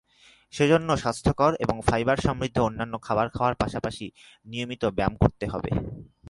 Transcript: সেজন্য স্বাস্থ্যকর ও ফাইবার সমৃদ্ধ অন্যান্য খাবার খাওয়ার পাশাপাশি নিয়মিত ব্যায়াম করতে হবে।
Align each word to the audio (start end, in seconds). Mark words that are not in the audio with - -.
সেজন্য 0.53 0.89
স্বাস্থ্যকর 0.97 1.51
ও 1.63 1.75
ফাইবার 1.89 2.17
সমৃদ্ধ 2.17 2.57
অন্যান্য 2.59 2.95
খাবার 3.01 3.27
খাওয়ার 3.29 3.55
পাশাপাশি 3.55 4.05
নিয়মিত 4.47 4.83
ব্যায়াম 4.97 5.13
করতে 5.23 5.45
হবে। 5.47 5.69